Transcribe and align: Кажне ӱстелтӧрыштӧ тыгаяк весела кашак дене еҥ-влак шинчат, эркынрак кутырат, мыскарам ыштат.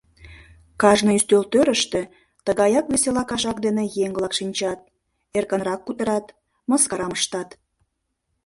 Кажне 0.81 1.11
ӱстелтӧрыштӧ 1.19 2.01
тыгаяк 2.45 2.85
весела 2.91 3.23
кашак 3.29 3.57
дене 3.65 3.83
еҥ-влак 4.05 4.33
шинчат, 4.39 4.79
эркынрак 5.37 5.81
кутырат, 5.85 6.25
мыскарам 6.69 7.13
ыштат. 7.17 7.49